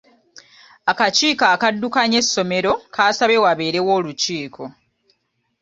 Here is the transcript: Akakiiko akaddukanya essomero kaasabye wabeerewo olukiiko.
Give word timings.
Akakiiko 0.91 1.45
akaddukanya 1.53 2.17
essomero 2.23 2.71
kaasabye 2.93 3.37
wabeerewo 3.45 3.91
olukiiko. 3.99 4.63